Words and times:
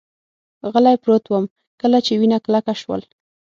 غلی 0.73 0.95
پروت 1.03 1.23
ووم، 1.27 1.45
کله 1.81 1.97
چې 2.05 2.11
وینه 2.19 2.37
کلکه 2.45 2.73
شول. 2.81 3.01